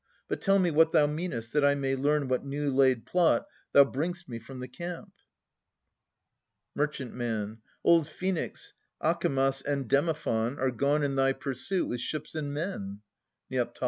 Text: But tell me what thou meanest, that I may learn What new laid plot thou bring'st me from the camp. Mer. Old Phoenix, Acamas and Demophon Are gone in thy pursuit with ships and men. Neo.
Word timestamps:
But 0.27 0.41
tell 0.41 0.57
me 0.57 0.71
what 0.71 0.93
thou 0.93 1.05
meanest, 1.05 1.53
that 1.53 1.63
I 1.63 1.75
may 1.75 1.95
learn 1.95 2.27
What 2.27 2.43
new 2.43 2.71
laid 2.71 3.05
plot 3.05 3.45
thou 3.71 3.83
bring'st 3.83 4.27
me 4.27 4.39
from 4.39 4.59
the 4.59 4.67
camp. 4.67 5.13
Mer. 6.73 7.57
Old 7.83 8.07
Phoenix, 8.07 8.73
Acamas 8.99 9.61
and 9.63 9.87
Demophon 9.87 10.57
Are 10.57 10.71
gone 10.71 11.03
in 11.03 11.17
thy 11.17 11.33
pursuit 11.33 11.85
with 11.87 11.99
ships 11.99 12.33
and 12.33 12.51
men. 12.51 13.01
Neo. 13.51 13.71